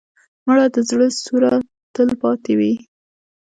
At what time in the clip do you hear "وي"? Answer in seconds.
2.59-2.73